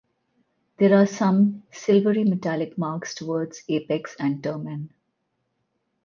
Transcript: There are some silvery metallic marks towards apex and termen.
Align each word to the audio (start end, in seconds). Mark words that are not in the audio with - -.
There 0.79 0.95
are 0.97 1.05
some 1.05 1.61
silvery 1.69 2.23
metallic 2.23 2.75
marks 2.75 3.13
towards 3.13 3.61
apex 3.69 4.15
and 4.19 4.41
termen. 4.43 4.89